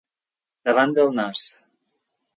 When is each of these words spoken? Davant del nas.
Davant 0.69 0.95
del 1.01 1.13
nas. 1.19 1.47